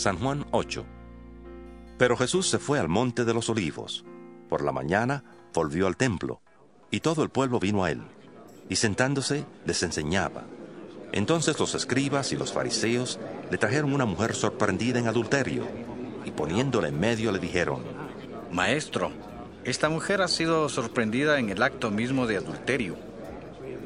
San 0.00 0.18
Juan 0.18 0.46
8. 0.52 0.86
Pero 1.98 2.16
Jesús 2.16 2.48
se 2.48 2.58
fue 2.58 2.78
al 2.78 2.88
monte 2.88 3.26
de 3.26 3.34
los 3.34 3.50
olivos. 3.50 4.02
Por 4.48 4.64
la 4.64 4.72
mañana 4.72 5.22
volvió 5.52 5.86
al 5.86 5.98
templo, 5.98 6.40
y 6.90 7.00
todo 7.00 7.22
el 7.22 7.28
pueblo 7.28 7.60
vino 7.60 7.84
a 7.84 7.90
él, 7.90 8.00
y 8.70 8.76
sentándose 8.76 9.44
les 9.66 9.82
enseñaba. 9.82 10.44
Entonces 11.12 11.60
los 11.60 11.74
escribas 11.74 12.32
y 12.32 12.36
los 12.36 12.50
fariseos 12.50 13.20
le 13.50 13.58
trajeron 13.58 13.92
una 13.92 14.06
mujer 14.06 14.34
sorprendida 14.34 14.98
en 14.98 15.06
adulterio, 15.06 15.66
y 16.24 16.30
poniéndola 16.30 16.88
en 16.88 16.98
medio 16.98 17.30
le 17.30 17.38
dijeron, 17.38 17.82
Maestro, 18.50 19.12
esta 19.64 19.90
mujer 19.90 20.22
ha 20.22 20.28
sido 20.28 20.70
sorprendida 20.70 21.38
en 21.38 21.50
el 21.50 21.62
acto 21.62 21.90
mismo 21.90 22.26
de 22.26 22.38
adulterio, 22.38 22.96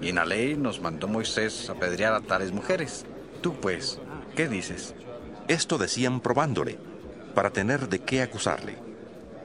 y 0.00 0.10
en 0.10 0.14
la 0.14 0.24
ley 0.24 0.56
nos 0.56 0.80
mandó 0.80 1.08
Moisés 1.08 1.68
apedrear 1.68 2.12
a 2.14 2.20
tales 2.20 2.52
mujeres. 2.52 3.04
Tú 3.42 3.54
pues, 3.54 3.98
¿qué 4.36 4.46
dices? 4.46 4.94
Esto 5.48 5.76
decían 5.76 6.20
probándole, 6.20 6.78
para 7.34 7.50
tener 7.50 7.88
de 7.88 7.98
qué 7.98 8.22
acusarle. 8.22 8.76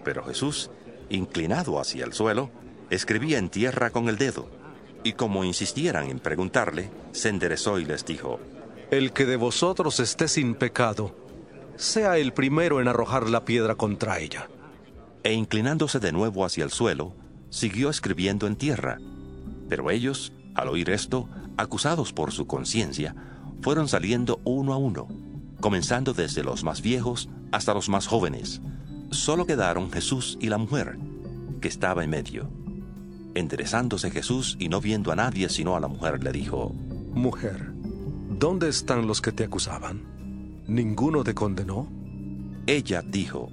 Pero 0.05 0.23
Jesús, 0.23 0.71
inclinado 1.09 1.79
hacia 1.79 2.05
el 2.05 2.13
suelo, 2.13 2.51
escribía 2.89 3.37
en 3.37 3.49
tierra 3.49 3.89
con 3.89 4.07
el 4.07 4.17
dedo, 4.17 4.49
y 5.03 5.13
como 5.13 5.43
insistieran 5.43 6.09
en 6.09 6.19
preguntarle, 6.19 6.89
se 7.11 7.29
enderezó 7.29 7.79
y 7.79 7.85
les 7.85 8.05
dijo, 8.05 8.39
El 8.91 9.11
que 9.11 9.25
de 9.25 9.35
vosotros 9.35 9.99
esté 9.99 10.29
sin 10.29 10.55
pecado, 10.55 11.15
sea 11.75 12.17
el 12.17 12.31
primero 12.31 12.79
en 12.79 12.87
arrojar 12.87 13.29
la 13.29 13.43
piedra 13.43 13.75
contra 13.75 14.19
ella. 14.19 14.47
E 15.23 15.33
inclinándose 15.33 15.99
de 15.99 16.13
nuevo 16.13 16.45
hacia 16.45 16.63
el 16.63 16.71
suelo, 16.71 17.13
siguió 17.49 17.89
escribiendo 17.89 18.47
en 18.47 18.55
tierra. 18.55 18.99
Pero 19.67 19.91
ellos, 19.91 20.31
al 20.55 20.69
oír 20.69 20.89
esto, 20.91 21.27
acusados 21.57 22.13
por 22.13 22.31
su 22.31 22.47
conciencia, 22.47 23.15
fueron 23.61 23.89
saliendo 23.89 24.39
uno 24.45 24.73
a 24.73 24.77
uno 24.77 25.28
comenzando 25.59 26.13
desde 26.13 26.43
los 26.43 26.63
más 26.63 26.81
viejos 26.81 27.29
hasta 27.51 27.73
los 27.73 27.89
más 27.89 28.07
jóvenes. 28.07 28.61
Solo 29.11 29.45
quedaron 29.45 29.91
Jesús 29.91 30.37
y 30.39 30.49
la 30.49 30.57
mujer, 30.57 30.97
que 31.61 31.67
estaba 31.67 32.03
en 32.03 32.09
medio. 32.09 32.49
Enderezándose 33.35 34.11
Jesús 34.11 34.55
y 34.59 34.69
no 34.69 34.81
viendo 34.81 35.11
a 35.11 35.15
nadie 35.15 35.49
sino 35.49 35.75
a 35.75 35.79
la 35.79 35.87
mujer, 35.87 36.23
le 36.23 36.31
dijo, 36.31 36.73
Mujer, 37.13 37.71
¿dónde 38.29 38.69
están 38.69 39.07
los 39.07 39.21
que 39.21 39.31
te 39.31 39.45
acusaban? 39.45 40.63
¿Ninguno 40.67 41.23
te 41.23 41.33
condenó? 41.33 41.87
Ella 42.67 43.01
dijo, 43.01 43.49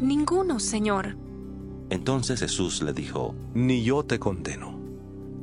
Ninguno, 0.00 0.60
Señor. 0.60 1.16
Entonces 1.90 2.40
Jesús 2.40 2.82
le 2.82 2.92
dijo, 2.92 3.34
Ni 3.54 3.82
yo 3.82 4.04
te 4.04 4.18
condeno. 4.18 4.78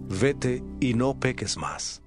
Vete 0.07 0.63
y 0.79 0.94
no 0.94 1.19
peques 1.19 1.57
más. 1.57 2.03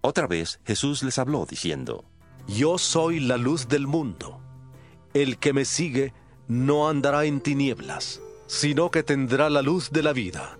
Otra 0.00 0.26
vez 0.26 0.60
Jesús 0.64 1.04
les 1.04 1.18
habló 1.18 1.46
diciendo, 1.46 2.04
yo 2.48 2.78
soy 2.78 3.20
la 3.20 3.36
luz 3.36 3.68
del 3.68 3.86
mundo. 3.86 4.40
El 5.14 5.38
que 5.38 5.52
me 5.52 5.64
sigue 5.64 6.12
no 6.48 6.88
andará 6.88 7.24
en 7.24 7.40
tinieblas, 7.40 8.20
sino 8.46 8.90
que 8.90 9.02
tendrá 9.02 9.50
la 9.50 9.62
luz 9.62 9.90
de 9.90 10.02
la 10.02 10.12
vida. 10.12 10.58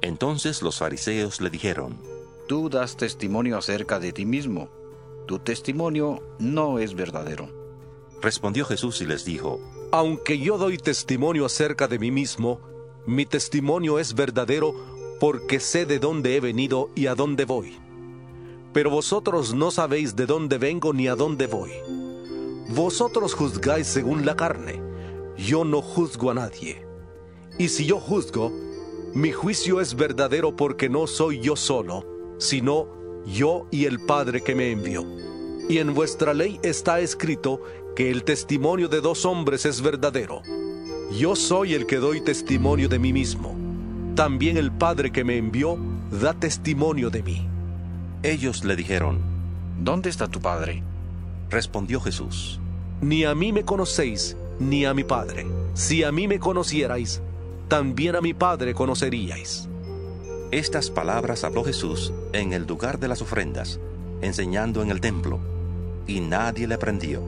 Entonces 0.00 0.62
los 0.62 0.78
fariseos 0.78 1.40
le 1.40 1.50
dijeron, 1.50 1.98
Tú 2.46 2.68
das 2.68 2.96
testimonio 2.96 3.56
acerca 3.56 3.98
de 3.98 4.12
ti 4.12 4.26
mismo. 4.26 4.68
Tu 5.26 5.38
testimonio 5.38 6.22
no 6.38 6.78
es 6.78 6.94
verdadero. 6.94 7.48
Respondió 8.20 8.66
Jesús 8.66 9.00
y 9.00 9.06
les 9.06 9.24
dijo, 9.24 9.60
Aunque 9.92 10.38
yo 10.38 10.58
doy 10.58 10.76
testimonio 10.78 11.46
acerca 11.46 11.88
de 11.88 11.98
mí 11.98 12.10
mismo, 12.10 12.60
mi 13.06 13.24
testimonio 13.26 13.98
es 13.98 14.14
verdadero 14.14 14.74
porque 15.20 15.60
sé 15.60 15.86
de 15.86 15.98
dónde 15.98 16.36
he 16.36 16.40
venido 16.40 16.90
y 16.94 17.06
a 17.06 17.14
dónde 17.14 17.44
voy 17.44 17.83
pero 18.74 18.90
vosotros 18.90 19.54
no 19.54 19.70
sabéis 19.70 20.16
de 20.16 20.26
dónde 20.26 20.58
vengo 20.58 20.92
ni 20.92 21.06
a 21.06 21.14
dónde 21.14 21.46
voy. 21.46 21.70
Vosotros 22.68 23.32
juzgáis 23.32 23.86
según 23.86 24.26
la 24.26 24.34
carne, 24.34 24.82
yo 25.38 25.64
no 25.64 25.80
juzgo 25.80 26.32
a 26.32 26.34
nadie. 26.34 26.84
Y 27.56 27.68
si 27.68 27.86
yo 27.86 28.00
juzgo, 28.00 28.52
mi 29.14 29.30
juicio 29.30 29.80
es 29.80 29.94
verdadero 29.94 30.56
porque 30.56 30.88
no 30.88 31.06
soy 31.06 31.38
yo 31.38 31.54
solo, 31.54 32.04
sino 32.38 32.88
yo 33.24 33.68
y 33.70 33.84
el 33.84 34.00
Padre 34.00 34.42
que 34.42 34.56
me 34.56 34.72
envió. 34.72 35.06
Y 35.68 35.78
en 35.78 35.94
vuestra 35.94 36.34
ley 36.34 36.58
está 36.64 36.98
escrito 36.98 37.62
que 37.94 38.10
el 38.10 38.24
testimonio 38.24 38.88
de 38.88 39.00
dos 39.00 39.24
hombres 39.24 39.66
es 39.66 39.82
verdadero. 39.82 40.42
Yo 41.16 41.36
soy 41.36 41.74
el 41.74 41.86
que 41.86 41.98
doy 41.98 42.22
testimonio 42.22 42.88
de 42.88 42.98
mí 42.98 43.12
mismo. 43.12 43.54
También 44.16 44.56
el 44.56 44.72
Padre 44.72 45.12
que 45.12 45.22
me 45.22 45.36
envió 45.36 45.78
da 46.10 46.34
testimonio 46.34 47.08
de 47.08 47.22
mí. 47.22 47.53
Ellos 48.24 48.64
le 48.64 48.74
dijeron, 48.74 49.18
¿Dónde 49.78 50.08
está 50.08 50.28
tu 50.28 50.40
Padre? 50.40 50.82
Respondió 51.50 52.00
Jesús, 52.00 52.58
Ni 53.02 53.24
a 53.24 53.34
mí 53.34 53.52
me 53.52 53.66
conocéis, 53.66 54.34
ni 54.58 54.86
a 54.86 54.94
mi 54.94 55.04
Padre. 55.04 55.46
Si 55.74 56.04
a 56.04 56.10
mí 56.10 56.26
me 56.26 56.38
conocierais, 56.38 57.20
también 57.68 58.16
a 58.16 58.22
mi 58.22 58.32
Padre 58.32 58.72
conoceríais. 58.72 59.68
Estas 60.52 60.90
palabras 60.90 61.44
habló 61.44 61.64
Jesús 61.64 62.14
en 62.32 62.54
el 62.54 62.66
lugar 62.66 62.98
de 62.98 63.08
las 63.08 63.20
ofrendas, 63.20 63.78
enseñando 64.22 64.82
en 64.82 64.90
el 64.90 65.02
templo, 65.02 65.38
y 66.06 66.20
nadie 66.20 66.66
le 66.66 66.78
prendió, 66.78 67.22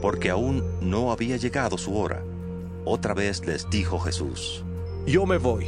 porque 0.00 0.30
aún 0.30 0.64
no 0.80 1.12
había 1.12 1.36
llegado 1.36 1.76
su 1.76 1.94
hora. 1.98 2.22
Otra 2.86 3.12
vez 3.12 3.44
les 3.44 3.68
dijo 3.68 3.98
Jesús, 3.98 4.64
Yo 5.06 5.26
me 5.26 5.36
voy, 5.36 5.66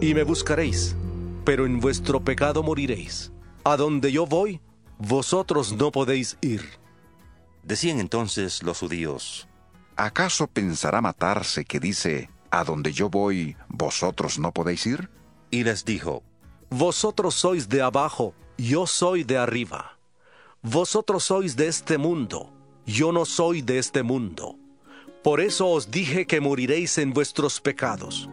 y 0.00 0.14
me 0.14 0.22
buscaréis, 0.22 0.96
pero 1.44 1.66
en 1.66 1.78
vuestro 1.78 2.20
pecado 2.24 2.62
moriréis. 2.62 3.32
A 3.70 3.76
donde 3.76 4.10
yo 4.10 4.24
voy, 4.24 4.62
vosotros 4.96 5.74
no 5.74 5.92
podéis 5.92 6.38
ir. 6.40 6.62
Decían 7.62 8.00
entonces 8.00 8.62
los 8.62 8.78
judíos, 8.78 9.46
¿acaso 9.94 10.46
pensará 10.46 11.02
matarse 11.02 11.66
que 11.66 11.78
dice, 11.78 12.30
a 12.50 12.64
donde 12.64 12.94
yo 12.94 13.10
voy, 13.10 13.58
vosotros 13.68 14.38
no 14.38 14.52
podéis 14.52 14.86
ir? 14.86 15.10
Y 15.50 15.64
les 15.64 15.84
dijo, 15.84 16.22
Vosotros 16.70 17.34
sois 17.34 17.68
de 17.68 17.82
abajo, 17.82 18.32
yo 18.56 18.86
soy 18.86 19.22
de 19.22 19.36
arriba. 19.36 19.98
Vosotros 20.62 21.24
sois 21.24 21.54
de 21.54 21.68
este 21.68 21.98
mundo, 21.98 22.50
yo 22.86 23.12
no 23.12 23.26
soy 23.26 23.60
de 23.60 23.76
este 23.76 24.02
mundo. 24.02 24.56
Por 25.22 25.42
eso 25.42 25.68
os 25.68 25.90
dije 25.90 26.26
que 26.26 26.40
moriréis 26.40 26.96
en 26.96 27.12
vuestros 27.12 27.60
pecados, 27.60 28.30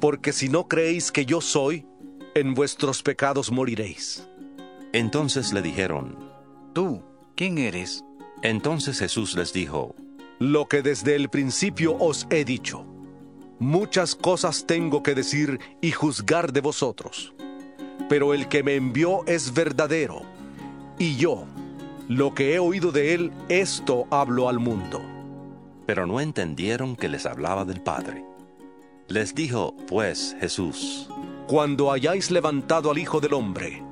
porque 0.00 0.32
si 0.32 0.48
no 0.48 0.66
creéis 0.66 1.12
que 1.12 1.24
yo 1.24 1.40
soy, 1.40 1.86
en 2.34 2.54
vuestros 2.54 3.00
pecados 3.04 3.52
moriréis. 3.52 4.26
Entonces 4.92 5.52
le 5.52 5.62
dijeron, 5.62 6.18
¿Tú 6.74 7.02
quién 7.34 7.58
eres? 7.58 8.04
Entonces 8.42 8.98
Jesús 8.98 9.34
les 9.36 9.52
dijo, 9.52 9.94
Lo 10.38 10.68
que 10.68 10.82
desde 10.82 11.16
el 11.16 11.28
principio 11.30 11.96
os 11.98 12.26
he 12.30 12.44
dicho. 12.44 12.84
Muchas 13.58 14.14
cosas 14.14 14.66
tengo 14.66 15.02
que 15.02 15.14
decir 15.14 15.60
y 15.80 15.92
juzgar 15.92 16.52
de 16.52 16.60
vosotros. 16.60 17.32
Pero 18.08 18.34
el 18.34 18.48
que 18.48 18.62
me 18.62 18.74
envió 18.74 19.24
es 19.26 19.54
verdadero, 19.54 20.22
y 20.98 21.16
yo, 21.16 21.46
lo 22.08 22.34
que 22.34 22.54
he 22.54 22.58
oído 22.58 22.92
de 22.92 23.14
él, 23.14 23.32
esto 23.48 24.06
hablo 24.10 24.48
al 24.48 24.58
mundo. 24.58 25.00
Pero 25.86 26.06
no 26.06 26.20
entendieron 26.20 26.96
que 26.96 27.08
les 27.08 27.24
hablaba 27.24 27.64
del 27.64 27.80
Padre. 27.80 28.24
Les 29.08 29.34
dijo, 29.34 29.74
pues, 29.88 30.36
Jesús, 30.40 31.08
Cuando 31.46 31.92
hayáis 31.92 32.30
levantado 32.30 32.90
al 32.90 32.98
Hijo 32.98 33.20
del 33.20 33.34
Hombre, 33.34 33.82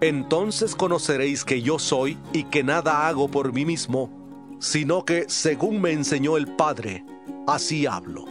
entonces 0.00 0.74
conoceréis 0.74 1.44
que 1.44 1.62
yo 1.62 1.78
soy 1.78 2.18
y 2.32 2.44
que 2.44 2.62
nada 2.62 3.06
hago 3.06 3.28
por 3.28 3.52
mí 3.52 3.64
mismo, 3.64 4.10
sino 4.58 5.04
que 5.04 5.26
según 5.28 5.80
me 5.80 5.92
enseñó 5.92 6.36
el 6.36 6.46
Padre, 6.56 7.04
así 7.46 7.86
hablo. 7.86 8.24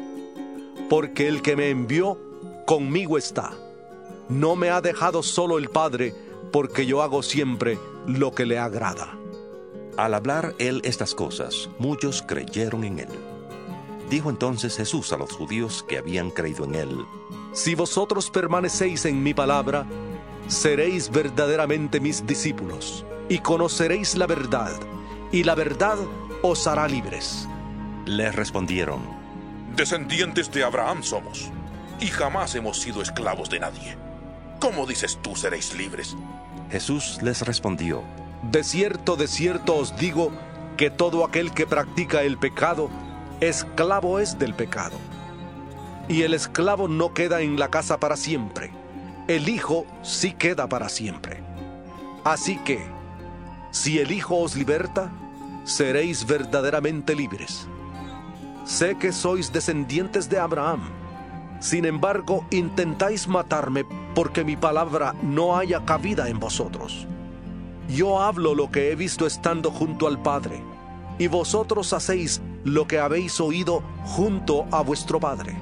Porque 0.89 1.27
el 1.27 1.42
que 1.42 1.56
me 1.56 1.69
envió, 1.69 2.19
conmigo 2.66 3.18
está. 3.18 3.54
No 4.30 4.56
me 4.56 4.69
ha 4.69 4.81
dejado 4.81 5.21
solo 5.24 5.57
el 5.57 5.69
Padre, 5.69 6.16
porque 6.51 6.86
yo 6.86 7.01
hago 7.01 7.21
siempre 7.21 7.77
lo 8.07 8.31
que 8.31 8.45
le 8.45 8.57
agrada. 8.57 9.16
Al 9.98 10.13
hablar 10.13 10.56
él 10.60 10.81
estas 10.83 11.13
cosas, 11.13 11.69
muchos 11.77 12.24
creyeron 12.24 12.83
en 12.83 13.00
él. 13.00 13.10
Dijo 14.10 14.30
entonces 14.30 14.77
Jesús 14.77 15.13
a 15.13 15.18
los 15.18 15.31
judíos 15.33 15.86
que 15.88 15.98
habían 15.98 16.31
creído 16.31 16.66
en 16.66 16.75
él, 16.75 17.06
Si 17.51 17.75
vosotros 17.75 18.30
permanecéis 18.30 19.06
en 19.06 19.21
mi 19.21 19.33
palabra, 19.33 19.86
seréis 20.49 21.11
verdaderamente 21.11 21.99
mis 21.99 22.25
discípulos, 22.25 23.05
y 23.29 23.37
conoceréis 23.39 24.17
la 24.17 24.25
verdad, 24.25 24.73
y 25.31 25.43
la 25.43 25.53
verdad 25.55 25.97
os 26.41 26.65
hará 26.67 26.87
libres. 26.87 27.47
Le 28.05 28.31
respondieron, 28.31 29.01
Descendientes 29.75 30.51
de 30.51 30.63
Abraham 30.63 31.03
somos, 31.03 31.51
y 31.99 32.07
jamás 32.07 32.55
hemos 32.55 32.79
sido 32.81 33.01
esclavos 33.01 33.49
de 33.49 33.59
nadie. 33.59 33.95
¿Cómo 34.59 34.87
dices 34.87 35.19
tú 35.21 35.35
seréis 35.35 35.75
libres? 35.75 36.17
Jesús 36.71 37.19
les 37.21 37.43
respondió, 37.43 38.03
De 38.41 38.63
cierto, 38.63 39.15
de 39.15 39.27
cierto 39.27 39.75
os 39.75 39.95
digo 39.97 40.31
que 40.77 40.89
todo 40.89 41.25
aquel 41.25 41.51
que 41.51 41.67
practica 41.67 42.23
el 42.23 42.39
pecado, 42.39 42.89
esclavo 43.39 44.19
es 44.19 44.39
del 44.39 44.55
pecado. 44.55 44.97
Y 46.07 46.23
el 46.23 46.33
esclavo 46.33 46.87
no 46.87 47.13
queda 47.13 47.41
en 47.41 47.59
la 47.59 47.69
casa 47.69 47.99
para 47.99 48.17
siempre, 48.17 48.71
el 49.29 49.47
Hijo 49.47 49.85
sí 50.01 50.33
queda 50.33 50.67
para 50.67 50.89
siempre. 50.89 51.43
Así 52.23 52.57
que, 52.65 52.83
si 53.69 53.99
el 53.99 54.11
Hijo 54.11 54.37
os 54.37 54.55
liberta, 54.55 55.11
seréis 55.65 56.25
verdaderamente 56.25 57.13
libres. 57.13 57.67
Sé 58.65 58.97
que 58.97 59.11
sois 59.11 59.53
descendientes 59.53 60.31
de 60.31 60.39
Abraham. 60.39 60.81
Sin 61.59 61.85
embargo, 61.85 62.43
intentáis 62.49 63.27
matarme 63.27 63.85
porque 64.15 64.43
mi 64.43 64.57
palabra 64.57 65.13
no 65.21 65.55
haya 65.55 65.85
cabida 65.85 66.27
en 66.27 66.39
vosotros. 66.39 67.05
Yo 67.87 68.19
hablo 68.19 68.55
lo 68.55 68.71
que 68.71 68.91
he 68.91 68.95
visto 68.95 69.27
estando 69.27 69.69
junto 69.69 70.07
al 70.07 70.19
Padre, 70.23 70.59
y 71.19 71.27
vosotros 71.27 71.93
hacéis 71.93 72.41
lo 72.63 72.87
que 72.87 72.97
habéis 72.97 73.39
oído 73.39 73.83
junto 74.05 74.65
a 74.71 74.81
vuestro 74.81 75.19
Padre. 75.19 75.55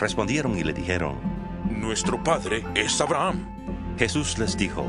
Respondieron 0.00 0.58
y 0.58 0.64
le 0.64 0.72
dijeron, 0.72 1.37
Nuestro 1.70 2.22
padre 2.22 2.64
es 2.74 3.00
Abraham. 3.00 3.46
Jesús 3.98 4.38
les 4.38 4.56
dijo, 4.56 4.86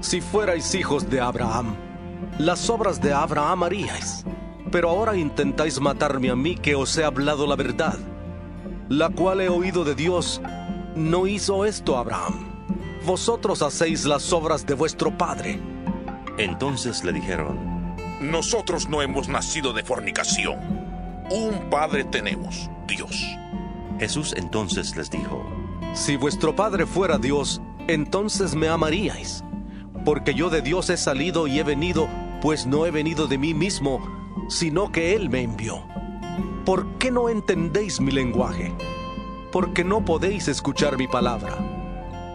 Si 0.00 0.20
fuerais 0.20 0.74
hijos 0.74 1.08
de 1.08 1.20
Abraham, 1.20 1.74
las 2.38 2.70
obras 2.70 3.00
de 3.00 3.12
Abraham 3.12 3.64
haríais. 3.64 4.24
Pero 4.70 4.88
ahora 4.88 5.16
intentáis 5.16 5.80
matarme 5.80 6.30
a 6.30 6.36
mí 6.36 6.54
que 6.54 6.74
os 6.74 6.96
he 6.96 7.04
hablado 7.04 7.46
la 7.46 7.56
verdad, 7.56 7.98
la 8.88 9.10
cual 9.10 9.40
he 9.40 9.48
oído 9.48 9.84
de 9.84 9.94
Dios. 9.94 10.40
No 10.94 11.26
hizo 11.26 11.64
esto 11.64 11.96
Abraham. 11.98 12.46
Vosotros 13.04 13.62
hacéis 13.62 14.04
las 14.04 14.32
obras 14.32 14.64
de 14.64 14.74
vuestro 14.74 15.16
padre. 15.16 15.60
Entonces 16.38 17.04
le 17.04 17.12
dijeron, 17.12 17.96
Nosotros 18.20 18.88
no 18.88 19.02
hemos 19.02 19.28
nacido 19.28 19.72
de 19.72 19.82
fornicación. 19.82 20.58
Un 21.30 21.68
padre 21.70 22.04
tenemos, 22.04 22.70
Dios. 22.86 23.24
Jesús 23.98 24.34
entonces 24.36 24.96
les 24.96 25.10
dijo, 25.10 25.61
Si 25.94 26.16
vuestro 26.16 26.56
padre 26.56 26.86
fuera 26.86 27.18
Dios, 27.18 27.60
entonces 27.86 28.54
me 28.54 28.68
amaríais. 28.68 29.44
Porque 30.06 30.34
yo 30.34 30.48
de 30.48 30.62
Dios 30.62 30.88
he 30.88 30.96
salido 30.96 31.46
y 31.46 31.58
he 31.58 31.64
venido, 31.64 32.08
pues 32.40 32.66
no 32.66 32.86
he 32.86 32.90
venido 32.90 33.26
de 33.26 33.36
mí 33.36 33.52
mismo, 33.52 34.00
sino 34.48 34.90
que 34.90 35.14
Él 35.14 35.28
me 35.28 35.42
envió. 35.42 35.84
¿Por 36.64 36.86
qué 36.98 37.10
no 37.10 37.28
entendéis 37.28 38.00
mi 38.00 38.10
lenguaje? 38.10 38.72
Porque 39.52 39.84
no 39.84 40.02
podéis 40.04 40.48
escuchar 40.48 40.96
mi 40.96 41.08
palabra. 41.08 41.58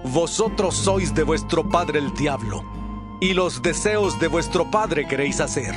Vosotros 0.04 0.76
sois 0.76 1.16
de 1.16 1.24
vuestro 1.24 1.68
padre 1.68 1.98
el 1.98 2.14
diablo, 2.14 2.64
y 3.20 3.34
los 3.34 3.64
deseos 3.64 4.20
de 4.20 4.28
vuestro 4.28 4.70
padre 4.70 5.08
queréis 5.08 5.42
hacer. 5.42 5.74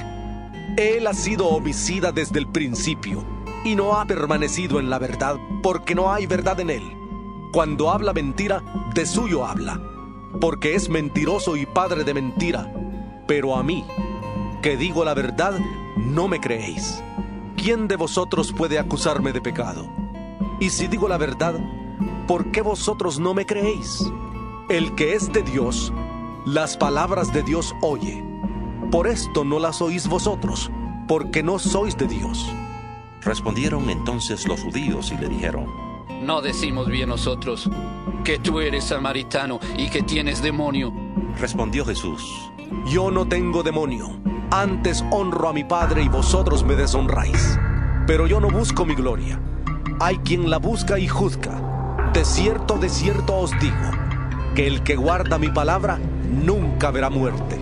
Él 0.76 1.06
ha 1.06 1.14
sido 1.14 1.46
homicida 1.48 2.12
desde 2.12 2.38
el 2.40 2.46
principio, 2.46 3.24
y 3.64 3.74
no 3.74 3.98
ha 3.98 4.04
permanecido 4.04 4.78
en 4.78 4.90
la 4.90 4.98
verdad, 4.98 5.36
porque 5.62 5.94
no 5.94 6.12
hay 6.12 6.26
verdad 6.26 6.60
en 6.60 6.70
él. 6.70 6.99
Cuando 7.52 7.90
habla 7.90 8.12
mentira, 8.12 8.62
de 8.94 9.04
suyo 9.04 9.44
habla, 9.44 9.80
porque 10.40 10.76
es 10.76 10.88
mentiroso 10.88 11.56
y 11.56 11.66
padre 11.66 12.04
de 12.04 12.14
mentira. 12.14 12.72
Pero 13.26 13.56
a 13.56 13.64
mí, 13.64 13.84
que 14.62 14.76
digo 14.76 15.04
la 15.04 15.14
verdad, 15.14 15.58
no 15.96 16.28
me 16.28 16.40
creéis. 16.40 17.02
¿Quién 17.56 17.88
de 17.88 17.96
vosotros 17.96 18.52
puede 18.52 18.78
acusarme 18.78 19.32
de 19.32 19.40
pecado? 19.40 19.88
Y 20.60 20.70
si 20.70 20.86
digo 20.86 21.08
la 21.08 21.18
verdad, 21.18 21.54
¿por 22.28 22.52
qué 22.52 22.62
vosotros 22.62 23.18
no 23.18 23.34
me 23.34 23.46
creéis? 23.46 24.08
El 24.68 24.94
que 24.94 25.14
es 25.14 25.32
de 25.32 25.42
Dios, 25.42 25.92
las 26.46 26.76
palabras 26.76 27.32
de 27.32 27.42
Dios 27.42 27.74
oye. 27.82 28.24
Por 28.92 29.08
esto 29.08 29.42
no 29.42 29.58
las 29.58 29.82
oís 29.82 30.06
vosotros, 30.06 30.70
porque 31.08 31.42
no 31.42 31.58
sois 31.58 31.96
de 31.96 32.06
Dios. 32.06 32.48
Respondieron 33.22 33.90
entonces 33.90 34.46
los 34.46 34.62
judíos 34.62 35.10
y 35.10 35.18
le 35.18 35.28
dijeron, 35.28 35.89
No 36.20 36.42
decimos 36.42 36.86
bien 36.86 37.08
nosotros 37.08 37.68
que 38.24 38.38
tú 38.38 38.60
eres 38.60 38.84
samaritano 38.84 39.58
y 39.78 39.88
que 39.88 40.02
tienes 40.02 40.42
demonio. 40.42 40.92
Respondió 41.38 41.84
Jesús, 41.86 42.22
Yo 42.86 43.10
no 43.10 43.26
tengo 43.26 43.62
demonio, 43.62 44.20
antes 44.50 45.02
honro 45.10 45.48
a 45.48 45.52
mi 45.54 45.64
Padre 45.64 46.02
y 46.02 46.08
vosotros 46.08 46.62
me 46.62 46.76
deshonráis. 46.76 47.58
Pero 48.06 48.26
yo 48.26 48.38
no 48.38 48.50
busco 48.50 48.84
mi 48.84 48.94
gloria. 48.94 49.40
Hay 49.98 50.18
quien 50.18 50.50
la 50.50 50.58
busca 50.58 50.98
y 50.98 51.08
juzga. 51.08 52.10
De 52.12 52.24
cierto, 52.24 52.76
de 52.76 52.90
cierto 52.90 53.36
os 53.36 53.52
digo, 53.58 53.90
que 54.54 54.66
el 54.66 54.82
que 54.82 54.96
guarda 54.96 55.38
mi 55.38 55.48
palabra 55.48 55.98
nunca 56.28 56.90
verá 56.90 57.08
muerte. 57.08 57.58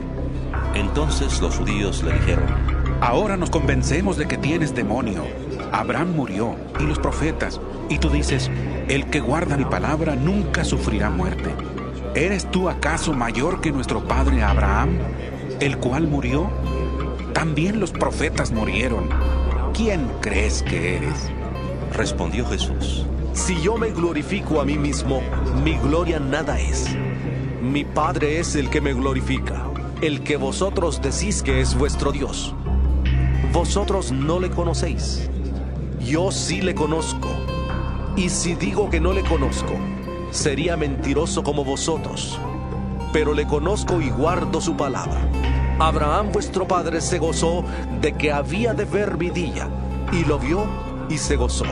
Entonces 0.74 1.40
los 1.40 1.56
judíos 1.56 2.02
le 2.02 2.14
dijeron, 2.14 2.46
Ahora 3.00 3.36
nos 3.36 3.50
convencemos 3.50 4.16
de 4.16 4.26
que 4.26 4.36
tienes 4.36 4.74
demonio. 4.74 5.22
Abraham 5.70 6.16
murió 6.16 6.56
y 6.80 6.82
los 6.82 6.98
profetas, 6.98 7.60
y 7.88 7.98
tú 7.98 8.10
dices, 8.10 8.50
el 8.88 9.06
que 9.06 9.20
guarda 9.20 9.56
mi 9.56 9.64
palabra 9.64 10.14
nunca 10.14 10.64
sufrirá 10.64 11.10
muerte. 11.10 11.54
¿Eres 12.14 12.50
tú 12.50 12.68
acaso 12.68 13.12
mayor 13.12 13.60
que 13.60 13.70
nuestro 13.70 14.06
padre 14.06 14.42
Abraham, 14.42 14.98
el 15.60 15.78
cual 15.78 16.06
murió? 16.06 16.50
También 17.32 17.80
los 17.80 17.92
profetas 17.92 18.50
murieron. 18.50 19.08
¿Quién 19.74 20.08
crees 20.20 20.62
que 20.62 20.96
eres? 20.96 21.30
Respondió 21.94 22.46
Jesús, 22.46 23.06
Si 23.32 23.60
yo 23.60 23.76
me 23.76 23.90
glorifico 23.90 24.60
a 24.60 24.64
mí 24.64 24.76
mismo, 24.76 25.22
mi 25.62 25.76
gloria 25.78 26.18
nada 26.18 26.58
es. 26.58 26.88
Mi 27.62 27.84
Padre 27.84 28.40
es 28.40 28.56
el 28.56 28.70
que 28.70 28.80
me 28.80 28.92
glorifica, 28.92 29.66
el 30.00 30.22
que 30.22 30.36
vosotros 30.36 31.00
decís 31.00 31.42
que 31.42 31.60
es 31.60 31.76
vuestro 31.76 32.12
Dios. 32.12 32.54
Vosotros 33.52 34.12
no 34.12 34.40
le 34.40 34.50
conocéis. 34.50 35.28
Yo 36.00 36.32
sí 36.32 36.60
le 36.60 36.74
conozco. 36.74 37.28
Y 38.18 38.30
si 38.30 38.56
digo 38.56 38.90
que 38.90 38.98
no 38.98 39.12
le 39.12 39.22
conozco, 39.22 39.74
sería 40.32 40.76
mentiroso 40.76 41.44
como 41.44 41.62
vosotros. 41.62 42.36
Pero 43.12 43.32
le 43.32 43.46
conozco 43.46 44.00
y 44.00 44.10
guardo 44.10 44.60
su 44.60 44.76
palabra. 44.76 45.20
Abraham 45.78 46.32
vuestro 46.32 46.66
padre 46.66 47.00
se 47.00 47.20
gozó 47.20 47.64
de 48.00 48.14
que 48.14 48.32
había 48.32 48.74
de 48.74 48.86
ver 48.86 49.16
mi 49.16 49.30
día, 49.30 49.68
y 50.12 50.24
lo 50.24 50.40
vio 50.40 50.66
y 51.08 51.16
se 51.16 51.36
gozó. 51.36 51.64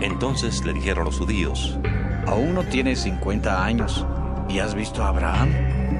Entonces 0.00 0.64
le 0.64 0.72
dijeron 0.72 1.04
los 1.04 1.18
judíos, 1.18 1.78
Aún 2.26 2.54
no 2.54 2.64
tienes 2.64 3.02
50 3.02 3.64
años 3.64 4.04
y 4.48 4.58
has 4.58 4.74
visto 4.74 5.04
a 5.04 5.08
Abraham. 5.10 5.50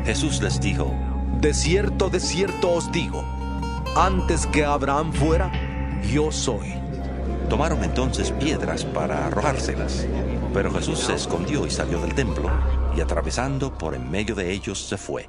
Jesús 0.05 0.43
les 0.43 0.61
dijo, 0.61 0.93
De 1.41 1.55
cierto, 1.55 2.11
de 2.11 2.19
cierto 2.19 2.73
os 2.73 2.91
digo, 2.91 3.23
antes 3.95 4.49
que 4.49 4.65
Abraham 4.65 5.13
fuera, 5.13 5.53
yo 6.13 6.33
soy. 6.33 6.80
Tomaron 7.51 7.83
entonces 7.83 8.31
piedras 8.31 8.85
para 8.85 9.27
arrojárselas, 9.27 10.07
pero 10.55 10.71
Jesús 10.71 11.01
se 11.01 11.15
escondió 11.15 11.67
y 11.67 11.71
salió 11.71 12.01
del 12.01 12.15
templo, 12.15 12.49
y 12.97 13.01
atravesando 13.01 13.77
por 13.77 13.97
en 13.97 14.09
medio 14.09 14.37
de 14.37 14.53
ellos 14.53 14.79
se 14.79 14.97
fue. 14.97 15.29